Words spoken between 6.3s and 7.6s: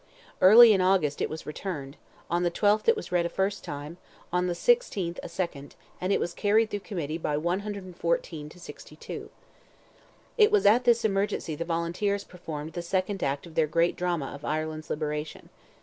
carried through Committee by